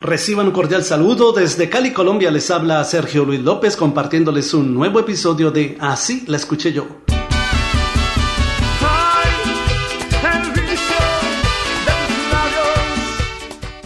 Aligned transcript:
Reciban 0.00 0.46
un 0.46 0.52
cordial 0.52 0.84
saludo 0.84 1.32
desde 1.32 1.70
Cali, 1.70 1.90
Colombia. 1.90 2.30
Les 2.30 2.50
habla 2.50 2.84
Sergio 2.84 3.24
Luis 3.24 3.40
López 3.40 3.76
compartiéndoles 3.76 4.52
un 4.52 4.74
nuevo 4.74 5.00
episodio 5.00 5.50
de 5.50 5.78
Así 5.80 6.22
la 6.26 6.36
escuché 6.36 6.70
yo. 6.70 6.86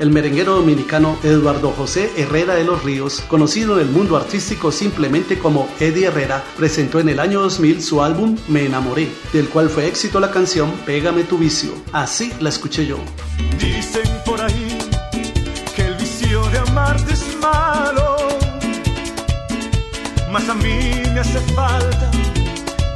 El 0.00 0.10
merenguero 0.10 0.56
dominicano 0.56 1.16
Eduardo 1.22 1.70
José 1.70 2.10
Herrera 2.16 2.56
de 2.56 2.64
los 2.64 2.82
Ríos, 2.82 3.20
conocido 3.28 3.78
en 3.78 3.86
el 3.86 3.92
mundo 3.92 4.16
artístico 4.16 4.72
simplemente 4.72 5.38
como 5.38 5.68
Eddie 5.78 6.06
Herrera, 6.06 6.42
presentó 6.56 6.98
en 6.98 7.10
el 7.10 7.20
año 7.20 7.40
2000 7.42 7.80
su 7.80 8.02
álbum 8.02 8.36
Me 8.48 8.66
enamoré, 8.66 9.08
del 9.32 9.48
cual 9.48 9.70
fue 9.70 9.86
éxito 9.86 10.18
la 10.18 10.32
canción 10.32 10.72
Pégame 10.84 11.22
tu 11.22 11.38
vicio. 11.38 11.70
Así 11.92 12.32
la 12.40 12.48
escuché 12.48 12.86
yo. 12.86 12.98
A 20.48 20.54
mí 20.54 21.02
me 21.12 21.20
hace 21.20 21.40
falta 21.54 22.10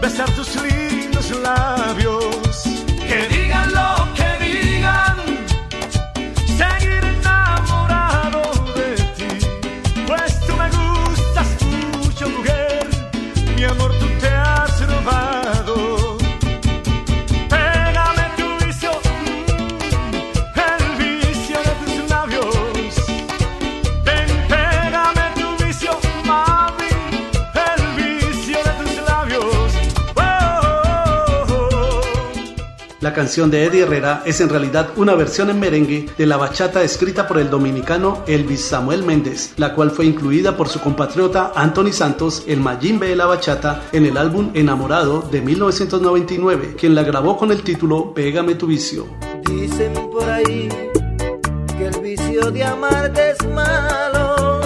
besar 0.00 0.28
tus 0.30 0.48
lindos 0.62 1.30
labios. 1.42 2.62
Que 3.08 3.28
digan 3.28 3.72
La 33.06 33.12
canción 33.12 33.52
de 33.52 33.64
Eddie 33.64 33.82
Herrera 33.82 34.24
es 34.26 34.40
en 34.40 34.48
realidad 34.48 34.88
una 34.96 35.14
versión 35.14 35.48
en 35.48 35.60
merengue 35.60 36.08
de 36.18 36.26
la 36.26 36.36
bachata 36.36 36.82
escrita 36.82 37.28
por 37.28 37.38
el 37.38 37.48
dominicano 37.48 38.24
Elvis 38.26 38.62
Samuel 38.62 39.04
Méndez, 39.04 39.52
la 39.58 39.74
cual 39.74 39.92
fue 39.92 40.06
incluida 40.06 40.56
por 40.56 40.68
su 40.68 40.80
compatriota 40.80 41.52
Anthony 41.54 41.92
Santos, 41.92 42.42
el 42.48 42.58
Mayimbe 42.58 43.06
de 43.06 43.14
la 43.14 43.26
bachata, 43.26 43.84
en 43.92 44.06
el 44.06 44.16
álbum 44.16 44.50
Enamorado 44.54 45.20
de 45.20 45.40
1999, 45.40 46.74
quien 46.76 46.96
la 46.96 47.04
grabó 47.04 47.36
con 47.36 47.52
el 47.52 47.62
título 47.62 48.12
Pégame 48.12 48.56
tu 48.56 48.66
vicio. 48.66 49.06
Dicen 49.48 49.92
por 50.10 50.28
ahí 50.28 50.68
que 51.78 51.86
el 51.86 52.00
vicio 52.00 52.50
de 52.50 52.64
amarte 52.64 53.30
es 53.30 53.48
malo, 53.50 54.60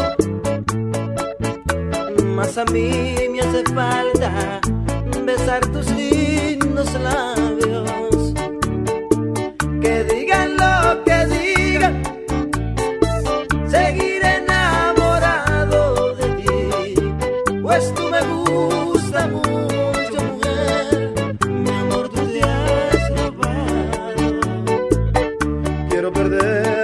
mas 2.25 2.57
a 2.57 2.65
mí 2.65 3.17
me 3.31 3.41
hace 3.41 3.65
falta 3.75 4.63
besar 5.27 5.61
tus 5.67 5.91
lindos 5.91 6.30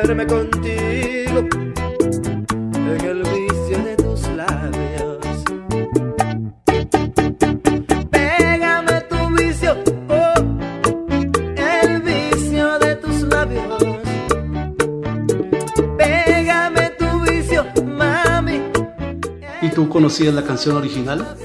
contigo 0.07 1.49
en 2.75 3.01
el 3.05 3.23
vicio 3.25 3.79
de 3.83 3.97
tus 3.97 4.29
labios. 4.29 5.19
Pégame 8.09 9.01
tu 9.11 9.35
vicio, 9.35 9.77
oh, 10.09 10.35
el 11.57 12.03
vicio 12.03 12.79
de 12.79 12.95
tus 12.97 13.23
labios. 13.23 13.83
Pégame 15.99 16.91
tu 16.91 17.21
vicio, 17.23 17.67
mami. 17.85 18.63
¿Y 19.61 19.71
tú 19.71 19.89
conocías 19.89 20.33
la 20.33 20.45
canción 20.45 20.77
original? 20.77 21.37